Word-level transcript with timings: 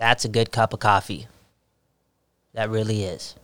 That's 0.00 0.24
a 0.24 0.28
good 0.30 0.50
cup 0.50 0.72
of 0.72 0.80
coffee. 0.80 1.26
That 2.54 2.70
really 2.70 3.04
is. 3.04 3.36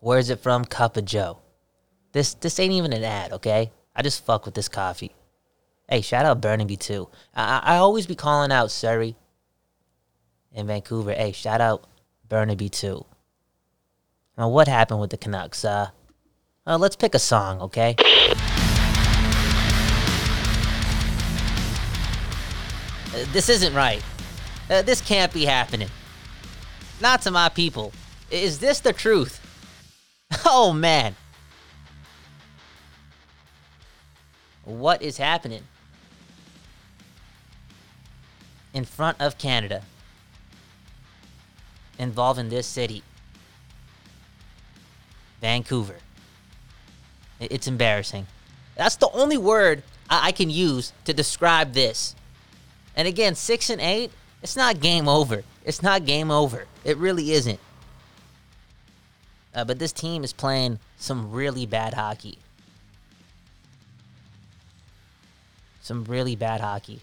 Where's 0.00 0.30
it 0.30 0.40
from? 0.40 0.64
Cup 0.64 0.96
of 0.96 1.04
Joe. 1.04 1.36
This 2.12 2.32
this 2.32 2.58
ain't 2.58 2.72
even 2.72 2.94
an 2.94 3.04
ad, 3.04 3.30
okay? 3.34 3.70
I 3.94 4.00
just 4.00 4.24
fuck 4.24 4.46
with 4.46 4.54
this 4.54 4.70
coffee. 4.70 5.14
Hey, 5.86 6.00
shout 6.00 6.24
out 6.24 6.40
Burnaby 6.40 6.78
too. 6.78 7.10
I 7.34 7.60
I 7.62 7.76
always 7.76 8.06
be 8.06 8.14
calling 8.14 8.52
out 8.52 8.70
Surrey 8.70 9.16
in 10.50 10.66
Vancouver. 10.66 11.12
Hey, 11.12 11.32
shout 11.32 11.60
out 11.60 11.86
Burnaby 12.26 12.70
too. 12.70 13.04
Now, 14.38 14.48
what 14.48 14.66
happened 14.66 15.00
with 15.00 15.10
the 15.10 15.18
Canucks? 15.18 15.62
Uh, 15.62 15.90
uh 16.66 16.78
let's 16.78 16.96
pick 16.96 17.14
a 17.14 17.18
song, 17.18 17.60
okay? 17.60 17.96
Uh, 23.12 23.26
this 23.34 23.50
isn't 23.50 23.74
right. 23.74 24.02
Uh, 24.70 24.82
this 24.82 25.00
can't 25.00 25.32
be 25.32 25.44
happening. 25.44 25.88
Not 27.00 27.22
to 27.22 27.30
my 27.30 27.48
people. 27.48 27.92
Is 28.30 28.58
this 28.58 28.80
the 28.80 28.92
truth? 28.92 29.40
Oh 30.46 30.72
man. 30.72 31.14
What 34.64 35.02
is 35.02 35.16
happening? 35.16 35.62
In 38.72 38.84
front 38.84 39.20
of 39.20 39.38
Canada. 39.38 39.82
Involving 41.98 42.48
this 42.48 42.66
city. 42.66 43.02
Vancouver. 45.40 45.96
It's 47.38 47.66
embarrassing. 47.66 48.26
That's 48.76 48.96
the 48.96 49.10
only 49.10 49.38
word 49.38 49.82
I, 50.08 50.32
can 50.32 50.50
use 50.50 50.92
to 51.04 51.12
describe 51.12 51.72
this. 51.72 52.14
And 52.96 53.06
again, 53.06 53.34
six 53.34 53.70
and 53.70 53.80
eight, 53.80 54.10
it's 54.44 54.56
not 54.56 54.78
game 54.78 55.08
over. 55.08 55.42
It's 55.64 55.82
not 55.82 56.04
game 56.04 56.30
over. 56.30 56.66
It 56.84 56.98
really 56.98 57.32
isn't. 57.32 57.58
Uh, 59.54 59.64
but 59.64 59.78
this 59.78 59.90
team 59.90 60.22
is 60.22 60.34
playing 60.34 60.80
some 60.98 61.32
really 61.32 61.64
bad 61.64 61.94
hockey. 61.94 62.36
Some 65.80 66.04
really 66.04 66.36
bad 66.36 66.60
hockey. 66.60 67.00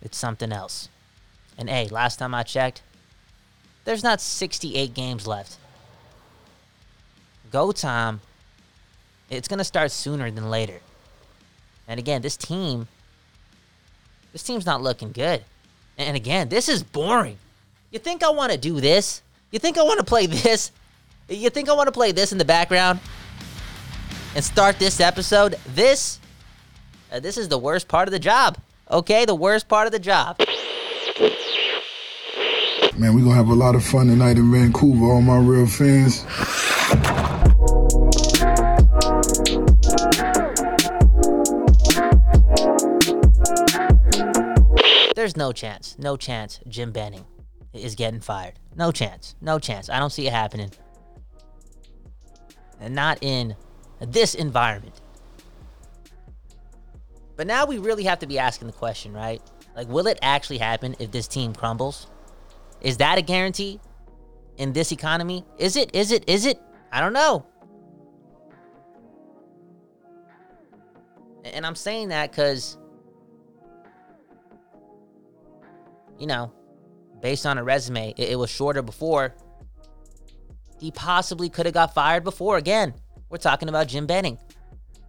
It's 0.00 0.16
something 0.16 0.52
else. 0.52 0.88
And 1.58 1.68
hey, 1.68 1.88
last 1.88 2.20
time 2.20 2.32
I 2.32 2.44
checked, 2.44 2.82
there's 3.84 4.04
not 4.04 4.20
68 4.20 4.94
games 4.94 5.26
left. 5.26 5.56
Go 7.50 7.72
time. 7.72 8.20
It's 9.30 9.48
going 9.48 9.58
to 9.58 9.64
start 9.64 9.90
sooner 9.90 10.30
than 10.30 10.48
later. 10.48 10.78
And 11.88 11.98
again, 11.98 12.22
this 12.22 12.36
team, 12.36 12.86
this 14.38 14.44
team's 14.44 14.66
not 14.66 14.80
looking 14.80 15.10
good. 15.10 15.42
And 15.96 16.16
again, 16.16 16.48
this 16.48 16.68
is 16.68 16.84
boring. 16.84 17.38
You 17.90 17.98
think 17.98 18.22
I 18.22 18.30
want 18.30 18.52
to 18.52 18.58
do 18.58 18.80
this? 18.80 19.20
You 19.50 19.58
think 19.58 19.76
I 19.76 19.82
want 19.82 19.98
to 19.98 20.06
play 20.06 20.26
this? 20.26 20.70
You 21.28 21.50
think 21.50 21.68
I 21.68 21.72
want 21.72 21.88
to 21.88 21.92
play 21.92 22.12
this 22.12 22.30
in 22.30 22.38
the 22.38 22.44
background 22.44 23.00
and 24.36 24.44
start 24.44 24.78
this 24.78 25.00
episode? 25.00 25.56
This, 25.74 26.20
uh, 27.10 27.18
this 27.18 27.36
is 27.36 27.48
the 27.48 27.58
worst 27.58 27.88
part 27.88 28.06
of 28.06 28.12
the 28.12 28.20
job. 28.20 28.58
Okay, 28.88 29.24
the 29.24 29.34
worst 29.34 29.66
part 29.66 29.86
of 29.86 29.92
the 29.92 29.98
job. 29.98 30.38
Man, 32.96 33.12
we're 33.12 33.24
gonna 33.24 33.34
have 33.34 33.48
a 33.48 33.54
lot 33.54 33.74
of 33.74 33.82
fun 33.82 34.06
tonight 34.06 34.36
in 34.36 34.52
Vancouver, 34.52 35.06
all 35.06 35.20
my 35.20 35.38
real 35.38 35.66
fans. 35.66 36.24
No 45.48 45.52
chance, 45.52 45.96
no 45.98 46.14
chance 46.14 46.60
Jim 46.68 46.92
Benning 46.92 47.24
is 47.72 47.94
getting 47.94 48.20
fired. 48.20 48.52
No 48.76 48.92
chance, 48.92 49.34
no 49.40 49.58
chance. 49.58 49.88
I 49.88 49.98
don't 49.98 50.10
see 50.10 50.26
it 50.26 50.32
happening. 50.32 50.70
And 52.78 52.94
not 52.94 53.22
in 53.22 53.56
this 53.98 54.34
environment. 54.34 55.00
But 57.34 57.46
now 57.46 57.64
we 57.64 57.78
really 57.78 58.02
have 58.04 58.18
to 58.18 58.26
be 58.26 58.38
asking 58.38 58.66
the 58.66 58.74
question, 58.74 59.14
right? 59.14 59.40
Like, 59.74 59.88
will 59.88 60.06
it 60.06 60.18
actually 60.20 60.58
happen 60.58 60.94
if 60.98 61.12
this 61.12 61.26
team 61.26 61.54
crumbles? 61.54 62.08
Is 62.82 62.98
that 62.98 63.16
a 63.16 63.22
guarantee 63.22 63.80
in 64.58 64.74
this 64.74 64.92
economy? 64.92 65.46
Is 65.56 65.76
it? 65.76 65.94
Is 65.94 66.12
it? 66.12 66.28
Is 66.28 66.44
it? 66.44 66.60
I 66.92 67.00
don't 67.00 67.14
know. 67.14 67.46
And 71.44 71.64
I'm 71.64 71.74
saying 71.74 72.08
that 72.08 72.32
because, 72.32 72.76
you 76.18 76.26
know, 76.26 76.52
based 77.20 77.46
on 77.46 77.58
a 77.58 77.64
resume, 77.64 78.14
it, 78.16 78.30
it 78.30 78.38
was 78.38 78.50
shorter 78.50 78.82
before. 78.82 79.34
He 80.80 80.90
possibly 80.90 81.48
could 81.48 81.66
have 81.66 81.74
got 81.74 81.94
fired 81.94 82.24
before. 82.24 82.56
Again, 82.56 82.94
we're 83.28 83.38
talking 83.38 83.68
about 83.68 83.88
Jim 83.88 84.06
Benning. 84.06 84.38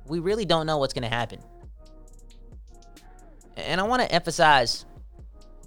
We 0.08 0.20
really 0.20 0.46
don't 0.46 0.66
know 0.66 0.78
what's 0.78 0.94
going 0.94 1.04
to 1.04 1.16
happen. 1.16 1.40
And 3.56 3.80
I 3.80 3.84
want 3.84 4.02
to 4.02 4.12
emphasize 4.12 4.86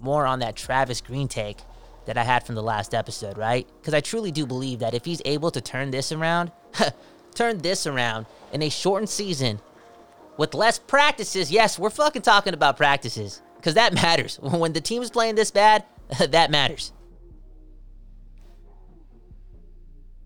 more 0.01 0.25
on 0.25 0.39
that 0.39 0.55
Travis 0.55 0.99
Green 0.99 1.27
take 1.27 1.57
that 2.05 2.17
I 2.17 2.23
had 2.23 2.45
from 2.45 2.55
the 2.55 2.63
last 2.63 2.93
episode, 2.93 3.37
right? 3.37 3.65
Because 3.79 3.93
I 3.93 4.01
truly 4.01 4.31
do 4.31 4.45
believe 4.45 4.79
that 4.79 4.93
if 4.93 5.05
he's 5.05 5.21
able 5.23 5.51
to 5.51 5.61
turn 5.61 5.91
this 5.91 6.11
around, 6.11 6.51
turn 7.35 7.59
this 7.59 7.87
around 7.87 8.25
in 8.51 8.61
a 8.61 8.69
shortened 8.69 9.09
season 9.09 9.59
with 10.37 10.53
less 10.53 10.79
practices, 10.79 11.49
yes, 11.49 11.79
we're 11.79 11.89
fucking 11.89 12.23
talking 12.23 12.53
about 12.53 12.75
practices 12.75 13.41
because 13.63 13.75
that 13.75 13.93
matters. 13.93 14.37
When 14.41 14.73
the 14.73 14.81
team 14.81 15.01
is 15.01 15.09
playing 15.09 15.35
this 15.35 15.49
bad, 15.49 15.85
that 16.19 16.51
matters. 16.51 16.91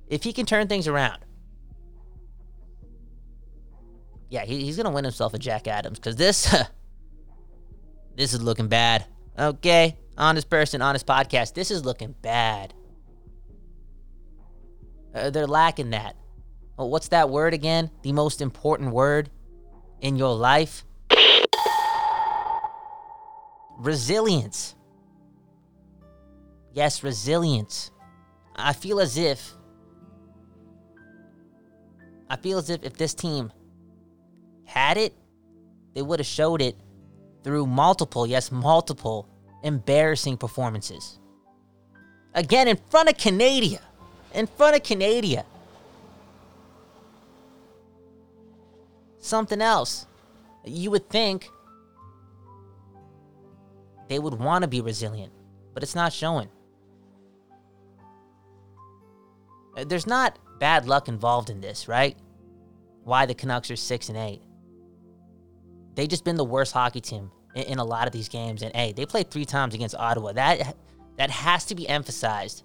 If 0.07 0.23
he 0.23 0.33
can 0.33 0.47
turn 0.47 0.67
things 0.67 0.87
around, 0.87 1.19
yeah, 4.29 4.43
he, 4.43 4.63
he's 4.63 4.75
gonna 4.75 4.89
win 4.89 5.03
himself 5.03 5.35
a 5.35 5.37
Jack 5.37 5.67
Adams 5.67 5.99
because 5.99 6.15
this, 6.15 6.55
this 8.15 8.33
is 8.33 8.41
looking 8.41 8.69
bad. 8.69 9.05
Okay, 9.37 9.97
honest 10.17 10.49
person, 10.49 10.81
honest 10.81 11.05
podcast. 11.05 11.53
This 11.53 11.69
is 11.69 11.85
looking 11.85 12.15
bad. 12.23 12.73
Uh, 15.13 15.29
they're 15.29 15.45
lacking 15.45 15.91
that. 15.91 16.15
What's 16.75 17.09
that 17.09 17.29
word 17.29 17.53
again? 17.53 17.91
The 18.01 18.13
most 18.13 18.41
important 18.41 18.91
word 18.91 19.29
in 20.01 20.15
your 20.15 20.35
life? 20.35 20.85
Resilience. 23.77 24.75
Yes, 26.73 27.03
resilience. 27.03 27.91
I 28.55 28.73
feel 28.73 28.99
as 28.99 29.17
if 29.17 29.53
I 32.29 32.35
feel 32.35 32.57
as 32.57 32.69
if 32.69 32.83
if 32.83 32.97
this 32.97 33.13
team 33.13 33.51
had 34.65 34.97
it, 34.97 35.13
they 35.93 36.01
would 36.01 36.19
have 36.19 36.27
showed 36.27 36.61
it 36.61 36.75
through 37.43 37.65
multiple, 37.65 38.27
yes, 38.27 38.51
multiple 38.51 39.29
embarrassing 39.63 40.37
performances. 40.37 41.19
Again, 42.33 42.67
in 42.67 42.77
front 42.89 43.09
of 43.09 43.17
Canada. 43.17 43.79
In 44.33 44.45
front 44.45 44.75
of 44.75 44.83
Canada. 44.83 45.45
Something 49.19 49.61
else. 49.61 50.05
You 50.65 50.91
would 50.91 51.09
think 51.09 51.49
they 54.07 54.19
would 54.19 54.33
want 54.33 54.63
to 54.63 54.67
be 54.67 54.81
resilient, 54.81 55.31
but 55.73 55.83
it's 55.83 55.95
not 55.95 56.13
showing. 56.13 56.49
Uh, 59.77 59.83
There's 59.85 60.07
not 60.07 60.39
bad 60.59 60.85
luck 60.87 61.07
involved 61.07 61.49
in 61.49 61.61
this, 61.61 61.87
right? 61.87 62.17
Why 63.03 63.25
the 63.25 63.35
Canucks 63.35 63.69
are 63.71 63.75
6 63.75 64.09
and 64.09 64.17
8. 64.17 64.41
They've 65.95 66.07
just 66.07 66.23
been 66.23 66.35
the 66.35 66.45
worst 66.45 66.73
hockey 66.73 67.01
team 67.01 67.31
in, 67.55 67.63
in 67.63 67.79
a 67.79 67.83
lot 67.83 68.07
of 68.07 68.13
these 68.13 68.29
games 68.29 68.61
and 68.61 68.75
hey, 68.75 68.93
they 68.93 69.05
played 69.05 69.29
3 69.31 69.45
times 69.45 69.73
against 69.73 69.95
Ottawa. 69.95 70.33
That 70.33 70.75
that 71.17 71.29
has 71.31 71.65
to 71.65 71.75
be 71.75 71.87
emphasized. 71.87 72.63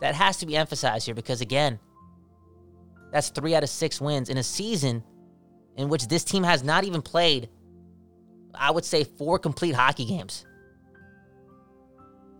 That 0.00 0.14
has 0.14 0.36
to 0.38 0.46
be 0.46 0.56
emphasized 0.56 1.06
here 1.06 1.14
because 1.14 1.40
again, 1.40 1.78
that's 3.12 3.30
3 3.30 3.54
out 3.54 3.62
of 3.62 3.70
6 3.70 4.00
wins 4.00 4.28
in 4.28 4.38
a 4.38 4.42
season 4.42 5.02
in 5.76 5.88
which 5.88 6.08
this 6.08 6.24
team 6.24 6.42
has 6.42 6.62
not 6.62 6.84
even 6.84 7.02
played 7.02 7.48
I 8.58 8.70
would 8.70 8.84
say 8.84 9.04
4 9.04 9.38
complete 9.38 9.74
hockey 9.74 10.04
games. 10.04 10.46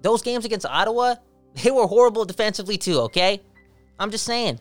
Those 0.03 0.23
games 0.23 0.45
against 0.45 0.67
Ottawa, 0.67 1.17
they 1.63 1.71
were 1.71 1.87
horrible 1.87 2.25
defensively 2.25 2.79
too, 2.79 3.01
okay? 3.01 3.43
I'm 3.99 4.11
just 4.11 4.25
saying. 4.25 4.61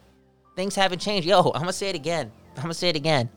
Things 0.56 0.76
haven't 0.76 1.00
changed. 1.00 1.28
Yo, 1.28 1.40
I'm 1.54 1.62
gonna 1.62 1.74
say 1.74 1.90
it 1.90 1.96
again. 1.96 2.32
I'm 2.56 2.64
gonna 2.64 2.74
say 2.74 2.90
it 2.90 2.96
again. 2.96 3.30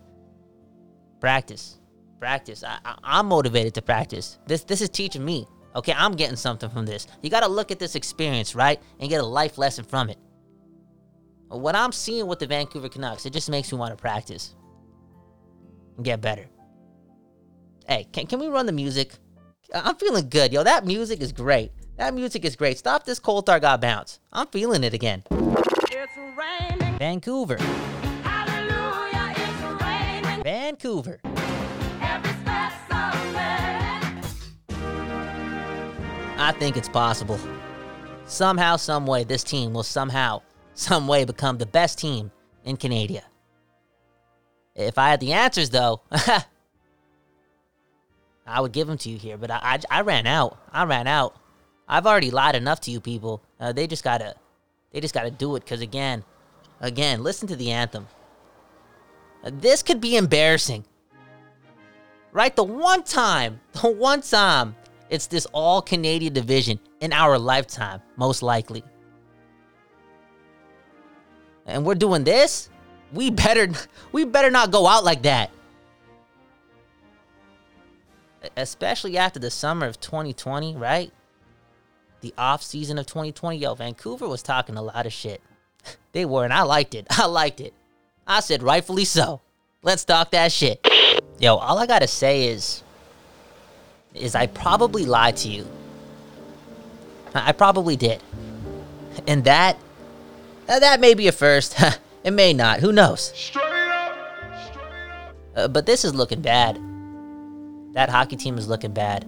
Practice. 1.20 1.78
Practice. 2.20 2.62
I, 2.62 2.78
I, 2.84 2.96
I'm 3.02 3.26
motivated 3.26 3.74
to 3.74 3.82
practice. 3.82 4.38
This 4.46 4.62
this 4.62 4.80
is 4.80 4.88
teaching 4.88 5.24
me. 5.24 5.46
Okay, 5.74 5.92
I'm 5.96 6.12
getting 6.12 6.36
something 6.36 6.70
from 6.70 6.86
this. 6.86 7.06
You 7.22 7.30
gotta 7.30 7.48
look 7.48 7.70
at 7.70 7.78
this 7.78 7.94
experience, 7.96 8.54
right? 8.54 8.80
And 9.00 9.10
get 9.10 9.20
a 9.20 9.26
life 9.26 9.58
lesson 9.58 9.84
from 9.84 10.10
it. 10.10 10.18
What 11.48 11.74
I'm 11.74 11.92
seeing 11.92 12.26
with 12.26 12.38
the 12.38 12.46
Vancouver 12.46 12.88
Canucks, 12.88 13.26
it 13.26 13.32
just 13.32 13.50
makes 13.50 13.72
me 13.72 13.78
want 13.78 13.96
to 13.96 14.00
practice 14.00 14.54
and 15.96 16.04
get 16.04 16.20
better. 16.20 16.46
Hey, 17.88 18.06
can, 18.12 18.26
can 18.26 18.38
we 18.38 18.48
run 18.48 18.66
the 18.66 18.72
music? 18.72 19.14
I'm 19.72 19.96
feeling 19.96 20.28
good, 20.28 20.52
yo. 20.52 20.62
That 20.62 20.84
music 20.84 21.22
is 21.22 21.32
great. 21.32 21.72
That 21.96 22.12
music 22.12 22.44
is 22.44 22.54
great. 22.54 22.76
Stop 22.76 23.04
this 23.04 23.18
Coltar 23.18 23.58
got 23.62 23.80
bounce. 23.80 24.20
I'm 24.30 24.46
feeling 24.48 24.84
it 24.84 24.92
again. 24.92 25.24
Vancouver. 26.98 27.56
Hallelujah, 27.56 29.32
it's 29.36 29.82
raining. 29.82 30.42
Vancouver. 30.42 31.18
Every 32.02 32.30
step's 32.42 32.74
somewhere. 32.90 34.20
I 36.36 36.54
think 36.58 36.76
it's 36.76 36.90
possible. 36.90 37.40
Somehow, 38.26 38.76
some 38.76 39.06
way, 39.06 39.24
this 39.24 39.42
team 39.42 39.72
will 39.72 39.82
somehow, 39.82 40.42
some 40.74 41.08
way 41.08 41.24
become 41.24 41.56
the 41.56 41.64
best 41.64 41.98
team 41.98 42.30
in 42.64 42.76
Canada. 42.76 43.22
If 44.74 44.98
I 44.98 45.08
had 45.08 45.20
the 45.20 45.32
answers, 45.32 45.70
though, 45.70 46.02
I 48.48 48.60
would 48.60 48.72
give 48.72 48.86
them 48.86 48.98
to 48.98 49.10
you 49.10 49.18
here. 49.18 49.36
But 49.36 49.50
I, 49.50 49.60
I, 49.62 49.98
I 49.98 50.00
ran 50.00 50.26
out. 50.26 50.58
I 50.72 50.84
ran 50.84 51.06
out. 51.06 51.36
I've 51.88 52.06
already 52.06 52.30
lied 52.30 52.54
enough 52.54 52.80
to 52.82 52.90
you 52.90 53.00
people. 53.00 53.42
Uh, 53.60 53.72
they 53.72 53.86
just 53.86 54.04
gotta, 54.04 54.34
they 54.92 55.00
just 55.00 55.14
gotta 55.14 55.30
do 55.30 55.56
it. 55.56 55.66
Cause 55.66 55.80
again, 55.80 56.24
again, 56.80 57.22
listen 57.22 57.48
to 57.48 57.56
the 57.56 57.70
anthem. 57.70 58.06
Uh, 59.44 59.50
this 59.52 59.82
could 59.82 60.00
be 60.00 60.16
embarrassing. 60.16 60.84
Right? 62.32 62.54
The 62.54 62.64
one 62.64 63.02
time, 63.04 63.60
the 63.72 63.90
one 63.90 64.22
time 64.22 64.74
it's 65.10 65.26
this 65.26 65.46
all 65.52 65.80
Canadian 65.80 66.32
division 66.32 66.78
in 67.00 67.12
our 67.12 67.38
lifetime, 67.38 68.02
most 68.16 68.42
likely. 68.42 68.84
And 71.66 71.84
we're 71.84 71.94
doing 71.94 72.24
this? 72.24 72.70
We 73.12 73.30
better 73.30 73.68
we 74.12 74.24
better 74.24 74.50
not 74.50 74.70
go 74.70 74.86
out 74.86 75.04
like 75.04 75.22
that. 75.22 75.50
Especially 78.56 79.18
after 79.18 79.38
the 79.38 79.50
summer 79.50 79.86
of 79.86 80.00
2020, 80.00 80.76
right? 80.76 81.12
The 82.20 82.34
off 82.38 82.62
season 82.62 82.98
of 82.98 83.06
2020. 83.06 83.58
Yo, 83.58 83.74
Vancouver 83.74 84.28
was 84.28 84.42
talking 84.42 84.76
a 84.76 84.82
lot 84.82 85.06
of 85.06 85.12
shit. 85.12 85.40
They 86.12 86.24
were, 86.24 86.42
and 86.42 86.52
I 86.52 86.62
liked 86.62 86.94
it. 86.94 87.06
I 87.10 87.26
liked 87.26 87.60
it. 87.60 87.74
I 88.26 88.40
said 88.40 88.62
rightfully 88.62 89.04
so. 89.04 89.40
Let's 89.82 90.04
talk 90.04 90.32
that 90.32 90.50
shit. 90.50 90.86
Yo, 91.38 91.56
all 91.56 91.78
I 91.78 91.86
gotta 91.86 92.08
say 92.08 92.48
is 92.48 92.82
is 94.14 94.34
I 94.34 94.46
probably 94.46 95.06
lied 95.06 95.36
to 95.38 95.48
you. 95.48 95.66
I 97.34 97.52
probably 97.52 97.96
did. 97.96 98.22
And 99.26 99.44
that 99.44 99.78
that 100.66 101.00
may 101.00 101.14
be 101.14 101.28
a 101.28 101.32
first. 101.32 101.76
it 102.24 102.32
may 102.32 102.52
not. 102.52 102.80
Who 102.80 102.92
knows? 102.92 103.52
Uh, 105.56 105.68
but 105.68 105.86
this 105.86 106.04
is 106.04 106.14
looking 106.14 106.40
bad. 106.40 106.78
That 107.98 108.10
hockey 108.10 108.36
team 108.36 108.58
is 108.58 108.68
looking 108.68 108.92
bad. 108.92 109.26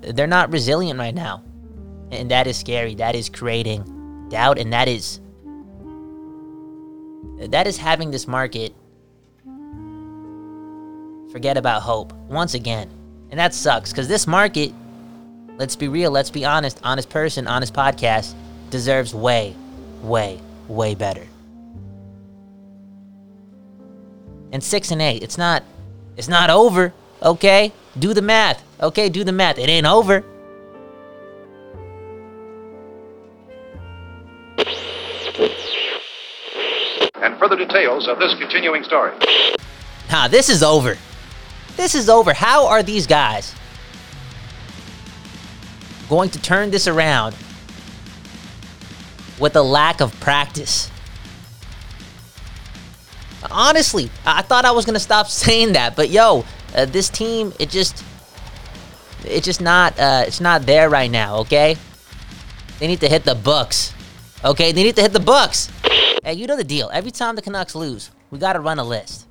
They're 0.00 0.26
not 0.26 0.50
resilient 0.50 0.98
right 0.98 1.14
now. 1.14 1.42
And 2.10 2.30
that 2.30 2.46
is 2.46 2.56
scary. 2.56 2.94
That 2.94 3.14
is 3.14 3.28
creating 3.28 3.84
doubt 4.30 4.58
and 4.58 4.72
that 4.72 4.88
is 4.88 5.20
that 7.50 7.66
is 7.66 7.76
having 7.76 8.10
this 8.10 8.26
market 8.26 8.74
forget 11.30 11.58
about 11.58 11.82
hope 11.82 12.14
once 12.30 12.54
again. 12.54 12.88
And 13.30 13.38
that 13.38 13.52
sucks 13.52 13.92
because 13.92 14.08
this 14.08 14.26
market, 14.26 14.72
let's 15.58 15.76
be 15.76 15.88
real, 15.88 16.10
let's 16.10 16.30
be 16.30 16.46
honest, 16.46 16.80
honest 16.82 17.10
person, 17.10 17.46
honest 17.46 17.74
podcast, 17.74 18.32
deserves 18.70 19.14
way, 19.14 19.54
way, 20.02 20.40
way 20.68 20.94
better. 20.94 21.26
And 24.52 24.62
six 24.62 24.90
and 24.90 25.02
eight, 25.02 25.22
it's 25.22 25.38
not, 25.38 25.64
it's 26.16 26.28
not 26.28 26.50
over. 26.50 26.92
Okay, 27.22 27.72
do 27.98 28.14
the 28.14 28.22
math. 28.22 28.62
Okay, 28.80 29.08
do 29.08 29.24
the 29.24 29.32
math. 29.32 29.58
It 29.58 29.68
ain't 29.68 29.86
over. 29.86 30.24
and 37.22 37.38
further 37.38 37.56
details 37.56 38.08
of 38.08 38.18
this 38.18 38.34
continuing 38.34 38.82
story. 38.82 39.12
Nah, 40.10 40.28
this 40.28 40.48
is 40.48 40.62
over. 40.62 40.98
This 41.76 41.94
is 41.94 42.08
over. 42.08 42.34
How 42.34 42.66
are 42.66 42.82
these 42.82 43.06
guys 43.06 43.54
going 46.08 46.30
to 46.30 46.42
turn 46.42 46.70
this 46.70 46.86
around 46.86 47.34
with 49.38 49.56
a 49.56 49.62
lack 49.62 50.00
of 50.00 50.18
practice? 50.20 50.91
Honestly, 53.50 54.10
I 54.24 54.42
thought 54.42 54.64
I 54.64 54.70
was 54.70 54.84
gonna 54.84 55.00
stop 55.00 55.26
saying 55.28 55.72
that, 55.72 55.96
but 55.96 56.10
yo, 56.10 56.44
uh, 56.74 56.84
this 56.86 57.08
team, 57.08 57.52
it 57.58 57.70
just, 57.70 58.04
it's 59.24 59.44
just 59.44 59.60
not, 59.60 59.98
uh, 59.98 60.24
it's 60.26 60.40
not 60.40 60.66
there 60.66 60.88
right 60.88 61.10
now. 61.10 61.38
Okay, 61.38 61.76
they 62.78 62.86
need 62.86 63.00
to 63.00 63.08
hit 63.08 63.24
the 63.24 63.34
books. 63.34 63.92
Okay, 64.44 64.72
they 64.72 64.82
need 64.82 64.96
to 64.96 65.02
hit 65.02 65.12
the 65.12 65.20
books. 65.20 65.70
Hey, 66.24 66.34
you 66.34 66.46
know 66.46 66.56
the 66.56 66.64
deal. 66.64 66.90
Every 66.92 67.10
time 67.10 67.36
the 67.36 67.42
Canucks 67.42 67.74
lose, 67.74 68.10
we 68.30 68.38
gotta 68.38 68.60
run 68.60 68.78
a 68.78 68.84
list. 68.84 69.26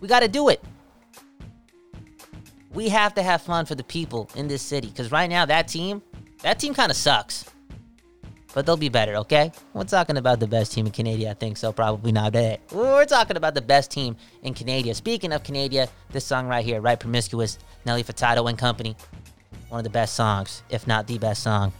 We 0.00 0.08
gotta 0.08 0.28
do 0.28 0.48
it. 0.48 0.62
We 2.72 2.88
have 2.88 3.14
to 3.14 3.22
have 3.22 3.42
fun 3.42 3.66
for 3.66 3.74
the 3.74 3.84
people 3.84 4.30
in 4.34 4.48
this 4.48 4.62
city. 4.62 4.88
Because 4.88 5.12
right 5.12 5.28
now, 5.28 5.44
that 5.46 5.68
team, 5.68 6.02
that 6.42 6.58
team 6.58 6.74
kind 6.74 6.90
of 6.90 6.96
sucks. 6.96 7.44
But 8.54 8.66
they'll 8.66 8.76
be 8.76 8.90
better, 8.90 9.16
okay? 9.16 9.50
We're 9.72 9.84
talking 9.84 10.18
about 10.18 10.40
the 10.40 10.46
best 10.46 10.72
team 10.72 10.86
in 10.86 10.92
Canada, 10.92 11.30
I 11.30 11.34
think 11.34 11.56
so. 11.56 11.72
Probably 11.72 12.12
not 12.12 12.32
today. 12.32 12.58
We're 12.70 13.06
talking 13.06 13.36
about 13.36 13.54
the 13.54 13.62
best 13.62 13.90
team 13.90 14.16
in 14.42 14.52
Canada. 14.52 14.94
Speaking 14.94 15.32
of 15.32 15.42
Canada, 15.42 15.88
this 16.10 16.24
song 16.24 16.46
right 16.46 16.64
here, 16.64 16.80
Right 16.80 17.00
Promiscuous, 17.00 17.58
Nelly 17.86 18.04
Furtado 18.04 18.48
and 18.48 18.58
Company. 18.58 18.94
One 19.68 19.78
of 19.78 19.84
the 19.84 19.90
best 19.90 20.14
songs, 20.14 20.62
if 20.68 20.86
not 20.86 21.06
the 21.06 21.16
best 21.16 21.42
song, 21.42 21.72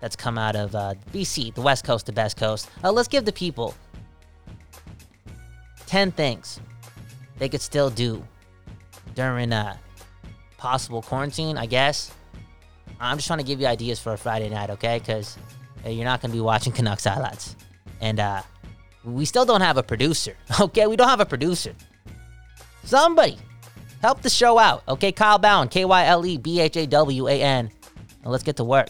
that's 0.00 0.16
come 0.16 0.38
out 0.38 0.56
of 0.56 0.74
uh, 0.74 0.94
BC, 1.12 1.54
the 1.54 1.62
West 1.62 1.84
Coast, 1.84 2.06
the 2.06 2.12
best 2.12 2.36
coast. 2.36 2.68
Uh, 2.82 2.90
let's 2.90 3.08
give 3.08 3.24
the 3.24 3.32
people 3.32 3.74
10 5.86 6.10
things 6.12 6.60
they 7.38 7.48
could 7.48 7.60
still 7.60 7.90
do 7.90 8.22
during 9.14 9.52
a 9.52 9.78
possible 10.58 11.00
quarantine, 11.00 11.56
I 11.56 11.66
guess. 11.66 12.12
I'm 13.00 13.18
just 13.18 13.26
trying 13.26 13.38
to 13.38 13.44
give 13.44 13.60
you 13.60 13.66
ideas 13.66 14.00
for 14.00 14.12
a 14.12 14.18
Friday 14.18 14.48
night, 14.48 14.70
okay? 14.70 14.98
Because 14.98 15.36
uh, 15.36 15.40
you're 15.92 16.04
not 16.04 16.20
going 16.20 16.30
to 16.30 16.36
be 16.36 16.40
watching 16.40 16.72
Canucks 16.72 17.04
highlights. 17.04 17.56
And 18.00 18.20
uh, 18.20 18.42
we 19.04 19.24
still 19.24 19.44
don't 19.44 19.60
have 19.60 19.76
a 19.76 19.82
producer, 19.82 20.36
okay? 20.60 20.86
We 20.86 20.96
don't 20.96 21.08
have 21.08 21.20
a 21.20 21.26
producer. 21.26 21.74
Somebody 22.84 23.38
help 24.02 24.22
the 24.22 24.30
show 24.30 24.58
out, 24.58 24.82
okay? 24.88 25.12
Kyle 25.12 25.38
Bhawan, 25.38 25.70
K 25.70 25.84
Y 25.84 26.04
L 26.06 26.24
E 26.26 26.38
B 26.38 26.60
H 26.60 26.76
A 26.76 26.86
W 26.86 27.28
A 27.28 27.42
N. 27.42 27.70
Let's 28.24 28.42
get 28.42 28.56
to 28.56 28.64
work. 28.64 28.88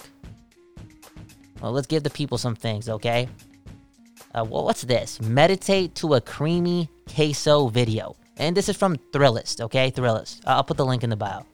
Well, 1.61 1.73
let's 1.73 1.87
give 1.87 2.03
the 2.03 2.11
people 2.11 2.39
some 2.39 2.55
things, 2.55 2.89
okay? 2.89 3.29
Uh, 4.35 4.45
well, 4.45 4.65
what's 4.65 4.83
this? 4.83 5.21
Meditate 5.21 5.95
to 5.97 6.15
a 6.15 6.21
creamy 6.21 6.89
queso 7.15 7.69
video. 7.69 8.17
And 8.37 8.57
this 8.57 8.69
is 8.69 8.77
from 8.77 8.97
Thrillist, 9.13 9.61
okay? 9.63 9.91
Thrillist. 9.91 10.41
Uh, 10.47 10.51
I'll 10.57 10.65
put 10.65 10.77
the 10.77 10.85
link 10.85 11.03
in 11.03 11.11
the 11.11 11.17
bio. 11.17 11.47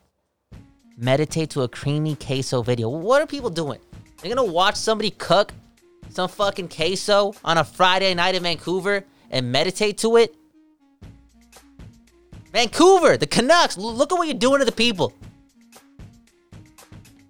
Meditate 0.97 1.51
to 1.51 1.63
a 1.63 1.69
creamy 1.69 2.17
queso 2.17 2.63
video. 2.63 2.89
What 2.89 3.23
are 3.23 3.27
people 3.27 3.51
doing? 3.51 3.79
They're 4.23 4.35
gonna 4.35 4.51
watch 4.51 4.77
somebody 4.77 5.11
cook 5.11 5.53
some 6.09 6.29
fucking 6.29 6.69
queso 6.69 7.35
on 7.45 7.59
a 7.59 7.65
Friday 7.65 8.15
night 8.15 8.35
in 8.35 8.43
Vancouver 8.43 9.05
and 9.31 9.51
meditate 9.51 9.99
to 9.99 10.17
it? 10.17 10.35
Vancouver, 12.53 13.17
the 13.17 13.27
Canucks, 13.27 13.77
look 13.77 14.13
at 14.13 14.15
what 14.15 14.29
you're 14.29 14.35
doing 14.35 14.61
to 14.61 14.65
the 14.65 14.73
people. 14.73 15.13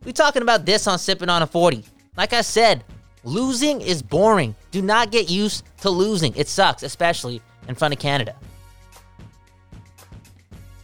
We 0.05 0.13
talking 0.13 0.43
about 0.43 0.67
this 0.67 0.87
on 0.87 0.99
Sipping 0.99 1.29
on 1.29 1.43
a 1.43 1.47
40. 1.47 1.85
Like 2.17 2.33
I 2.33 2.41
said, 2.41 2.85
losing 3.23 3.81
is 3.81 4.03
boring. 4.03 4.55
Do 4.73 4.83
not 4.83 5.13
get 5.13 5.31
used 5.31 5.65
to 5.79 5.91
losing. 5.91 6.35
It 6.35 6.49
sucks, 6.49 6.83
especially 6.83 7.41
in 7.69 7.77
front 7.77 7.95
of 7.95 8.01
Canada. 8.01 8.35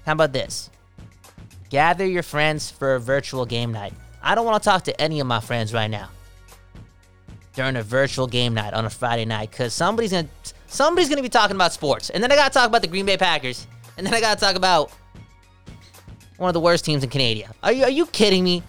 How 0.07 0.13
about 0.13 0.33
this? 0.33 0.71
Gather 1.69 2.07
your 2.07 2.23
friends 2.23 2.71
for 2.71 2.95
a 2.95 3.01
virtual 3.01 3.45
game 3.45 3.73
night. 3.73 3.93
I 4.23 4.35
don't 4.35 4.45
want 4.45 4.63
to 4.63 4.69
talk 4.69 4.85
to 4.85 5.01
any 5.01 5.21
of 5.21 5.27
my 5.27 5.41
friends 5.41 5.73
right 5.73 5.89
now 5.89 6.11
during 7.55 7.77
a 7.77 7.83
virtual 7.83 8.27
game 8.27 8.55
night 8.55 8.73
on 8.73 8.85
a 8.85 8.91
Friday 8.91 9.25
night 9.25 9.51
because 9.51 9.75
somebody's 9.75 10.13
gonna 10.13 10.29
somebody's 10.69 11.09
gonna 11.09 11.23
be 11.23 11.29
talking 11.29 11.57
about 11.57 11.73
sports, 11.73 12.11
and 12.11 12.23
then 12.23 12.31
I 12.31 12.37
gotta 12.37 12.55
talk 12.55 12.69
about 12.69 12.83
the 12.83 12.89
Green 12.89 13.07
Bay 13.07 13.17
Packers, 13.17 13.67
and 13.97 14.07
then 14.07 14.15
I 14.15 14.21
gotta 14.21 14.41
talk 14.41 14.55
about 14.57 14.93
one 16.37 16.49
of 16.49 16.55
the 16.55 16.61
worst 16.61 16.85
teams 16.85 17.03
in 17.03 17.11
Canada. 17.11 17.53
Are 17.63 17.73
you 17.73 17.85
are 17.85 17.91
you 17.91 18.07
kidding 18.07 18.45
me? 18.45 18.63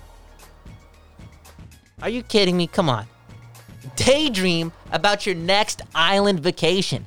Are 2.02 2.10
you 2.10 2.24
kidding 2.24 2.58
me? 2.58 2.68
Come 2.68 2.90
on. 2.90 3.06
Daydream 3.96 4.72
about 4.92 5.26
your 5.26 5.36
next 5.36 5.82
island 5.94 6.40
vacation. 6.40 7.06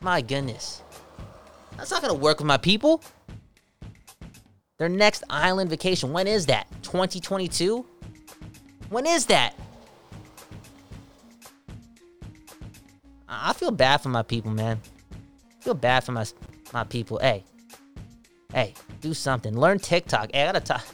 My 0.00 0.20
goodness. 0.20 0.82
That's 1.76 1.90
not 1.90 2.02
gonna 2.02 2.14
work 2.14 2.38
with 2.38 2.46
my 2.46 2.58
people. 2.58 3.02
Their 4.82 4.88
next 4.88 5.22
island 5.30 5.70
vacation. 5.70 6.12
When 6.12 6.26
is 6.26 6.46
that? 6.46 6.66
2022? 6.82 7.86
When 8.88 9.06
is 9.06 9.26
that? 9.26 9.54
I 13.28 13.52
feel 13.52 13.70
bad 13.70 13.98
for 13.98 14.08
my 14.08 14.24
people, 14.24 14.50
man. 14.50 14.80
I 15.12 15.62
feel 15.62 15.74
bad 15.74 16.02
for 16.02 16.10
my 16.10 16.26
My 16.72 16.82
people, 16.82 17.18
hey, 17.18 17.44
hey, 18.52 18.74
do 19.00 19.14
something. 19.14 19.56
Learn 19.56 19.78
TikTok. 19.78 20.30
Hey, 20.34 20.42
I 20.42 20.46
gotta 20.46 20.58
talk. 20.58 20.84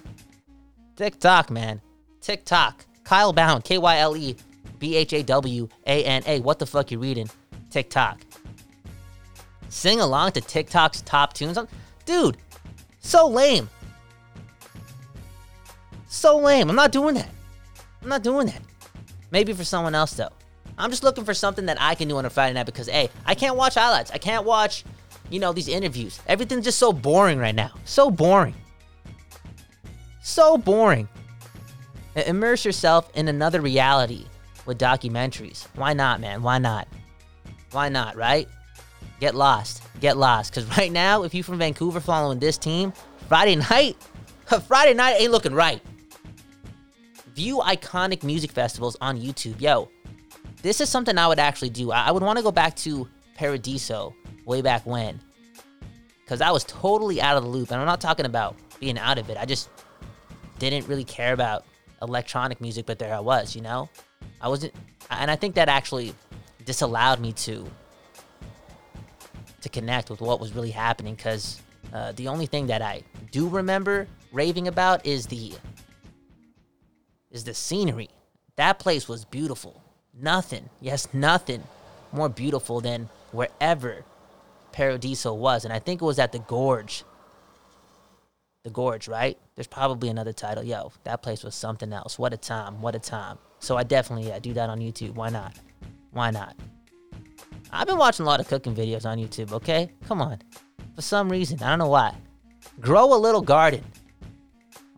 TikTok, 0.96 1.50
man. 1.50 1.80
TikTok. 2.20 2.84
Kyle 3.04 3.32
Bhawan. 3.32 3.64
K 3.64 3.78
Y 3.78 3.98
L 4.00 4.14
E 4.18 4.36
B 4.78 4.96
H 4.96 5.14
A 5.14 5.22
W 5.22 5.66
A 5.86 6.04
N 6.04 6.22
A. 6.26 6.40
What 6.40 6.58
the 6.58 6.66
fuck 6.66 6.90
you 6.90 6.98
reading? 6.98 7.30
TikTok. 7.70 8.20
Sing 9.70 9.98
along 10.00 10.32
to 10.32 10.42
TikTok's 10.42 11.00
top 11.00 11.32
tunes. 11.32 11.58
Dude, 12.04 12.36
so 13.00 13.26
lame. 13.26 13.70
So 16.08 16.38
lame. 16.38 16.68
I'm 16.68 16.76
not 16.76 16.90
doing 16.90 17.14
that. 17.14 17.28
I'm 18.02 18.08
not 18.08 18.22
doing 18.22 18.46
that. 18.46 18.62
Maybe 19.30 19.52
for 19.52 19.64
someone 19.64 19.94
else 19.94 20.14
though. 20.14 20.30
I'm 20.76 20.90
just 20.90 21.02
looking 21.02 21.24
for 21.24 21.34
something 21.34 21.66
that 21.66 21.76
I 21.80 21.94
can 21.94 22.08
do 22.08 22.16
on 22.16 22.24
a 22.24 22.30
Friday 22.30 22.54
night 22.54 22.66
because 22.66 22.88
hey, 22.88 23.10
I 23.26 23.34
can't 23.34 23.56
watch 23.56 23.74
highlights. 23.74 24.10
I 24.10 24.18
can't 24.18 24.44
watch, 24.44 24.84
you 25.28 25.38
know, 25.38 25.52
these 25.52 25.68
interviews. 25.68 26.20
Everything's 26.26 26.64
just 26.64 26.78
so 26.78 26.92
boring 26.92 27.38
right 27.38 27.54
now. 27.54 27.72
So 27.84 28.10
boring. 28.10 28.54
So 30.22 30.56
boring. 30.56 31.08
Immerse 32.14 32.64
yourself 32.64 33.10
in 33.14 33.28
another 33.28 33.60
reality 33.60 34.24
with 34.66 34.78
documentaries. 34.78 35.66
Why 35.74 35.92
not, 35.92 36.20
man? 36.20 36.42
Why 36.42 36.58
not? 36.58 36.88
Why 37.72 37.88
not, 37.88 38.16
right? 38.16 38.48
Get 39.20 39.34
lost. 39.34 39.82
Get 40.00 40.16
lost. 40.16 40.52
Because 40.52 40.64
right 40.78 40.90
now, 40.90 41.22
if 41.24 41.34
you're 41.34 41.44
from 41.44 41.58
Vancouver 41.58 42.00
following 42.00 42.38
this 42.38 42.56
team, 42.56 42.92
Friday 43.28 43.56
night, 43.56 43.96
Friday 44.66 44.94
night 44.94 45.16
ain't 45.18 45.32
looking 45.32 45.54
right. 45.54 45.82
View 47.38 47.58
iconic 47.58 48.24
music 48.24 48.50
festivals 48.50 48.96
on 49.00 49.16
YouTube. 49.16 49.60
Yo, 49.60 49.88
this 50.60 50.80
is 50.80 50.88
something 50.88 51.16
I 51.16 51.28
would 51.28 51.38
actually 51.38 51.70
do. 51.70 51.92
I, 51.92 52.10
would 52.10 52.24
want 52.24 52.36
to 52.36 52.42
go 52.42 52.50
back 52.50 52.74
to 52.78 53.06
Paradiso 53.36 54.12
way 54.44 54.60
back 54.60 54.84
when. 54.84 55.20
Because 56.24 56.40
I 56.40 56.50
was 56.50 56.64
totally 56.64 57.22
out 57.22 57.36
of 57.36 57.44
the 57.44 57.48
loop. 57.48 57.70
And 57.70 57.80
I'm 57.80 57.86
not 57.86 58.00
talking 58.00 58.26
about 58.26 58.56
being 58.80 58.98
out 58.98 59.18
of 59.18 59.30
it. 59.30 59.36
I 59.36 59.44
just 59.44 59.70
didn't 60.58 60.88
really 60.88 61.04
care 61.04 61.32
about 61.32 61.64
electronic 62.02 62.60
music, 62.60 62.86
but 62.86 62.98
there 62.98 63.14
I 63.14 63.20
was, 63.20 63.54
you 63.54 63.62
know? 63.62 63.88
I 64.40 64.48
wasn't. 64.48 64.74
And 65.08 65.30
I 65.30 65.36
think 65.36 65.54
that 65.54 65.68
actually 65.68 66.16
disallowed 66.64 67.20
me 67.20 67.32
to 67.34 67.70
to 69.60 69.68
connect 69.68 70.10
with 70.10 70.20
what 70.20 70.40
was 70.40 70.56
really 70.56 70.72
happening 70.72 71.14
because 71.14 71.62
uh, 71.92 72.10
the 72.16 72.26
only 72.26 72.46
thing 72.46 72.66
that 72.66 72.82
I 72.82 73.04
do 73.30 73.48
remember 73.48 74.08
raving 74.32 74.66
about 74.66 75.06
is 75.06 75.26
the 75.26 75.52
is 77.30 77.44
the 77.44 77.54
scenery. 77.54 78.08
That 78.56 78.78
place 78.78 79.08
was 79.08 79.24
beautiful. 79.24 79.82
Nothing, 80.14 80.68
yes, 80.80 81.08
nothing 81.12 81.62
more 82.12 82.28
beautiful 82.28 82.80
than 82.80 83.08
wherever 83.32 84.04
Paradiso 84.72 85.34
was, 85.34 85.64
and 85.64 85.72
I 85.72 85.78
think 85.78 86.02
it 86.02 86.04
was 86.04 86.18
at 86.18 86.32
the 86.32 86.38
Gorge. 86.40 87.04
The 88.64 88.70
Gorge, 88.70 89.08
right? 89.08 89.38
There's 89.54 89.66
probably 89.66 90.08
another 90.08 90.32
title. 90.32 90.64
Yo, 90.64 90.92
that 91.04 91.22
place 91.22 91.44
was 91.44 91.54
something 91.54 91.92
else. 91.92 92.18
What 92.18 92.32
a 92.32 92.36
time! 92.36 92.80
What 92.80 92.94
a 92.94 92.98
time! 92.98 93.38
So 93.60 93.76
I 93.76 93.82
definitely 93.82 94.28
yeah, 94.28 94.38
do 94.38 94.52
that 94.54 94.70
on 94.70 94.80
YouTube. 94.80 95.14
Why 95.14 95.28
not? 95.28 95.54
Why 96.10 96.30
not? 96.30 96.56
I've 97.70 97.86
been 97.86 97.98
watching 97.98 98.24
a 98.24 98.28
lot 98.28 98.40
of 98.40 98.48
cooking 98.48 98.74
videos 98.74 99.04
on 99.04 99.18
YouTube, 99.18 99.52
okay? 99.52 99.90
Come 100.06 100.22
on. 100.22 100.38
For 100.94 101.02
some 101.02 101.28
reason, 101.28 101.62
I 101.62 101.68
don't 101.68 101.78
know 101.78 101.88
why. 101.88 102.14
Grow 102.80 103.14
a 103.14 103.16
little 103.16 103.42
garden. 103.42 103.84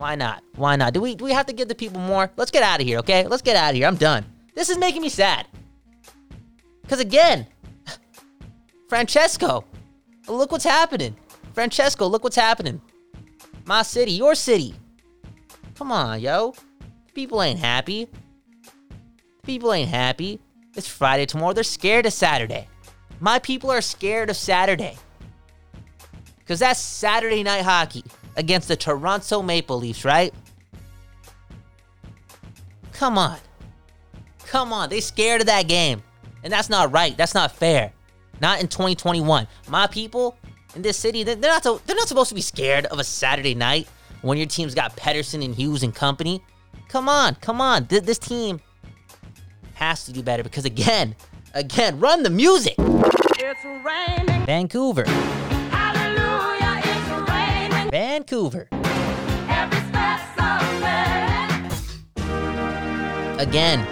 Why 0.01 0.15
not? 0.15 0.43
Why 0.57 0.77
not? 0.77 0.95
Do 0.95 1.03
we 1.03 1.15
do 1.15 1.27
we 1.27 1.33
have 1.33 1.45
to 1.45 1.53
give 1.53 1.69
the 1.69 1.75
people 1.75 2.01
more? 2.01 2.31
Let's 2.39 2.51
get 2.51 2.63
out 2.63 2.81
of 2.81 2.87
here, 2.87 3.01
okay? 3.01 3.27
Let's 3.27 3.43
get 3.43 3.55
out 3.55 3.73
of 3.73 3.77
here. 3.77 3.87
I'm 3.87 3.97
done. 3.97 4.25
This 4.55 4.71
is 4.71 4.79
making 4.79 5.03
me 5.03 5.11
sad. 5.11 5.47
Cause 6.89 7.01
again, 7.01 7.47
Francesco, 8.89 9.63
look 10.27 10.53
what's 10.53 10.65
happening. 10.65 11.15
Francesco, 11.53 12.07
look 12.07 12.25
what's 12.25 12.35
happening. 12.35 12.81
My 13.67 13.83
city, 13.83 14.13
your 14.13 14.35
city. 14.35 14.75
Come 15.75 15.93
on, 15.93 16.19
yo. 16.21 16.55
People 17.13 17.43
ain't 17.43 17.61
happy. 17.61 18.09
People 19.43 19.71
ain't 19.71 19.91
happy. 19.91 20.41
It's 20.77 20.89
Friday 20.89 21.27
tomorrow. 21.27 21.53
They're 21.53 21.63
scared 21.63 22.07
of 22.07 22.15
Saturday. 22.15 22.69
My 23.21 23.39
people 23.39 23.71
are 23.71 23.83
scared 23.83 24.31
of 24.31 24.37
Saturday. 24.39 24.97
Because 26.39 26.61
that's 26.61 26.81
Saturday 26.81 27.43
night 27.43 27.65
hockey 27.65 28.03
against 28.41 28.69
the 28.69 28.75
Toronto 28.77 29.43
Maple 29.43 29.77
Leafs, 29.79 30.05
right? 30.05 30.33
Come 32.93 33.19
on. 33.19 33.39
Come 34.47 34.73
on. 34.73 34.89
They 34.89 35.01
scared 35.01 35.43
of 35.43 35.47
that 35.47 35.69
game. 35.69 36.03
And 36.43 36.53
that's 36.53 36.71
not 36.71 36.91
right. 36.91 37.17
That's 37.17 37.35
not 37.35 37.53
fair. 37.53 37.93
Not 38.41 38.61
in 38.61 38.69
2021. 38.69 39.47
My 39.69 39.87
people 39.87 40.37
in 40.75 40.83
this 40.83 40.97
city, 40.97 41.23
they're 41.23 41.37
not, 41.37 41.63
so, 41.63 41.81
they're 41.87 41.97
not 41.97 42.09
supposed 42.09 42.31
to 42.31 42.35
be 42.35 42.41
scared 42.41 42.87
of 42.87 42.99
a 42.99 43.05
Saturday 43.05 43.55
night 43.55 43.87
when 44.23 44.39
your 44.39 44.47
team's 44.47 44.75
got 44.75 44.97
Pettersson 44.97 45.45
and 45.45 45.55
Hughes 45.55 45.83
and 45.83 45.95
company. 45.95 46.43
Come 46.89 47.09
on. 47.09 47.35
Come 47.37 47.61
on. 47.61 47.87
Th- 47.87 48.03
This 48.03 48.19
team 48.19 48.61
has 49.75 50.05
to 50.07 50.13
do 50.13 50.23
better 50.23 50.43
because, 50.43 50.65
again, 50.65 51.15
again, 51.53 52.01
run 52.01 52.23
the 52.23 52.31
music. 52.31 52.75
It's 52.79 53.65
raining. 53.85 54.47
Vancouver. 54.47 55.05
Hallelujah, 57.93 58.21
it's 58.21 58.33
raining. 58.33 58.67
Vancouver. 58.67 58.69
Again. 63.41 63.87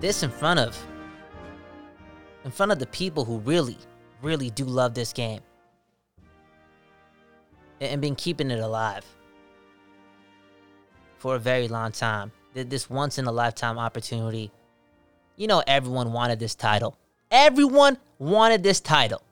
This 0.00 0.22
in 0.22 0.30
front 0.30 0.60
of 0.60 0.78
in 2.44 2.50
front 2.50 2.72
of 2.72 2.78
the 2.78 2.86
people 2.86 3.26
who 3.26 3.38
really, 3.40 3.76
really 4.22 4.48
do 4.50 4.64
love 4.64 4.94
this 4.94 5.12
game. 5.12 5.40
And 7.80 7.92
and 7.92 8.00
been 8.00 8.14
keeping 8.14 8.50
it 8.50 8.60
alive 8.60 9.04
for 11.18 11.36
a 11.36 11.38
very 11.38 11.68
long 11.68 11.92
time. 11.92 12.32
This 12.54 12.88
once 12.88 13.18
in 13.18 13.26
a 13.26 13.32
lifetime 13.32 13.78
opportunity. 13.78 14.50
You 15.36 15.48
know 15.48 15.62
everyone 15.66 16.12
wanted 16.12 16.38
this 16.38 16.54
title. 16.54 16.96
Everyone 17.30 17.98
wanted 18.18 18.62
this 18.62 18.80
title. 18.80 19.22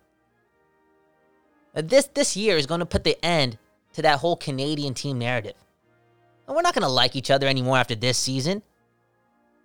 This 1.83 2.07
this 2.07 2.37
year 2.37 2.57
is 2.57 2.67
going 2.67 2.81
to 2.81 2.87
put 2.87 3.05
the 3.05 3.23
end 3.25 3.57
to 3.93 4.03
that 4.03 4.19
whole 4.19 4.37
Canadian 4.37 4.95
team 4.95 5.19
narrative. 5.19 5.55
And 6.47 6.57
we're 6.57 6.63
not 6.63 6.75
going 6.75 6.83
to 6.83 6.89
like 6.89 7.15
each 7.15 7.31
other 7.31 7.47
anymore 7.47 7.79
after 7.79 7.95
this 7.95 8.19
season. 8.19 8.63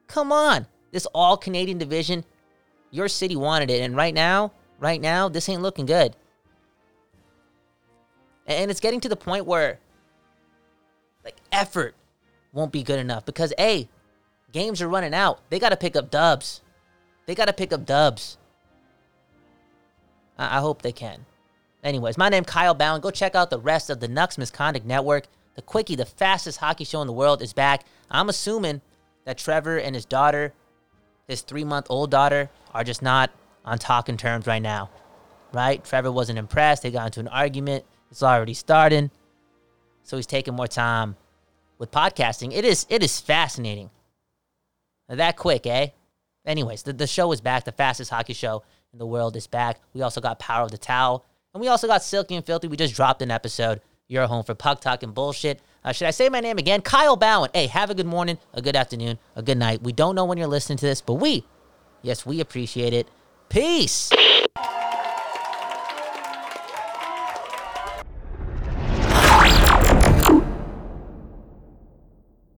Come 0.07 0.31
on. 0.31 0.67
This 0.91 1.07
all 1.07 1.37
Canadian 1.37 1.77
division, 1.77 2.23
your 2.91 3.07
city 3.07 3.35
wanted 3.35 3.71
it. 3.71 3.81
And 3.81 3.95
right 3.95 4.13
now, 4.13 4.51
right 4.79 5.01
now, 5.01 5.27
this 5.27 5.49
ain't 5.49 5.61
looking 5.61 5.85
good. 5.85 6.15
And 8.45 8.69
it's 8.69 8.79
getting 8.79 8.99
to 8.99 9.09
the 9.09 9.15
point 9.15 9.45
where, 9.45 9.79
like, 11.23 11.37
effort 11.51 11.95
won't 12.51 12.71
be 12.71 12.83
good 12.83 12.99
enough 12.99 13.25
because, 13.25 13.53
A, 13.57 13.87
games 14.51 14.81
are 14.81 14.89
running 14.89 15.13
out. 15.13 15.39
They 15.49 15.57
got 15.57 15.69
to 15.69 15.77
pick 15.77 15.95
up 15.95 16.11
dubs. 16.11 16.61
They 17.25 17.33
got 17.33 17.45
to 17.45 17.53
pick 17.53 17.71
up 17.71 17.85
dubs. 17.85 18.37
I 20.37 20.59
hope 20.59 20.81
they 20.81 20.91
can. 20.91 21.25
Anyways, 21.83 22.17
my 22.17 22.29
name 22.29 22.45
Kyle 22.45 22.75
Bhawan. 22.75 23.01
Go 23.01 23.11
check 23.11 23.35
out 23.35 23.49
the 23.49 23.59
rest 23.59 23.89
of 23.89 23.99
the 23.99 24.07
Nucks 24.07 24.37
Misconduct 24.37 24.85
Network. 24.85 25.27
The 25.55 25.61
Quickie, 25.61 25.95
the 25.95 26.05
fastest 26.05 26.59
hockey 26.59 26.85
show 26.85 27.01
in 27.01 27.07
the 27.07 27.13
world, 27.13 27.41
is 27.41 27.53
back. 27.53 27.85
I'm 28.09 28.29
assuming 28.29 28.81
that 29.25 29.37
Trevor 29.37 29.77
and 29.77 29.93
his 29.93 30.05
daughter, 30.05 30.53
his 31.27 31.41
three 31.41 31.65
month 31.65 31.87
old 31.89 32.09
daughter, 32.09 32.49
are 32.73 32.83
just 32.83 33.01
not 33.01 33.31
on 33.65 33.77
talking 33.77 34.17
terms 34.17 34.47
right 34.47 34.61
now. 34.61 34.89
Right? 35.51 35.83
Trevor 35.83 36.11
wasn't 36.11 36.39
impressed. 36.39 36.83
They 36.83 36.91
got 36.91 37.07
into 37.07 37.19
an 37.19 37.27
argument. 37.27 37.85
It's 38.09 38.23
already 38.23 38.53
starting. 38.53 39.11
So 40.03 40.17
he's 40.17 40.25
taking 40.25 40.55
more 40.55 40.67
time 40.67 41.15
with 41.77 41.91
podcasting. 41.91 42.53
It 42.53 42.65
is 42.65 42.85
it 42.89 43.03
is 43.03 43.19
fascinating. 43.19 43.89
That 45.09 45.37
quick, 45.37 45.67
eh? 45.67 45.87
Anyways, 46.45 46.83
the, 46.83 46.93
the 46.93 47.07
show 47.07 47.31
is 47.33 47.41
back. 47.41 47.65
The 47.65 47.71
fastest 47.71 48.09
hockey 48.09 48.33
show 48.33 48.63
in 48.93 48.99
the 48.99 49.05
world 49.05 49.35
is 49.35 49.47
back. 49.47 49.79
We 49.93 50.01
also 50.01 50.21
got 50.21 50.39
Power 50.39 50.63
of 50.63 50.71
the 50.71 50.77
Towel. 50.77 51.25
And 51.53 51.61
we 51.61 51.67
also 51.67 51.85
got 51.85 52.03
Silky 52.03 52.35
and 52.35 52.43
Filthy. 52.45 52.67
We 52.67 52.77
just 52.77 52.95
dropped 52.95 53.21
an 53.21 53.29
episode. 53.29 53.81
You're 54.07 54.25
home 54.25 54.43
for 54.43 54.55
Puck 54.55 54.81
Talk 54.81 55.03
and 55.03 55.13
Bullshit. 55.13 55.61
Uh, 55.83 55.91
should 55.91 56.07
I 56.07 56.11
say 56.11 56.27
my 56.29 56.39
name 56.39 56.57
again? 56.57 56.81
Kyle 56.81 57.15
Bhawan. 57.17 57.49
Hey, 57.53 57.67
have 57.67 57.91
a 57.91 57.95
good 57.95 58.07
morning, 58.07 58.39
a 58.53 58.61
good 58.61 58.75
afternoon, 58.75 59.19
a 59.35 59.43
good 59.43 59.57
night. 59.57 59.83
We 59.83 59.91
don't 59.91 60.15
know 60.15 60.25
when 60.25 60.37
you're 60.39 60.47
listening 60.47 60.79
to 60.79 60.85
this, 60.85 61.01
but 61.01 61.15
we, 61.15 61.45
yes, 62.01 62.25
we 62.25 62.39
appreciate 62.39 62.93
it. 62.93 63.07
Peace. 63.49 64.11